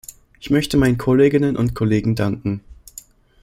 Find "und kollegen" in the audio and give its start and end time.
1.55-2.15